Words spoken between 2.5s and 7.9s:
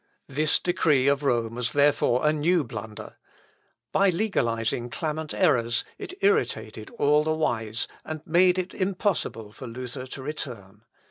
blunder. By legalising clamant errors, it irritated all the wise,